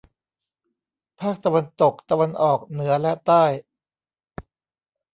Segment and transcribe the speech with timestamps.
[1.19, 3.45] ภาคตะวันตก ตะวันออก เหนือ และใต้